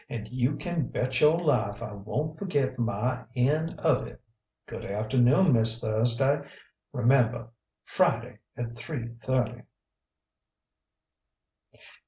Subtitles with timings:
[0.09, 4.19] "And you can bet your life I won't forget my end of it!...
[4.65, 6.41] Good afternoon, Miss Thursday.
[6.91, 7.49] Remember
[7.85, 9.61] Friday at three thirty...."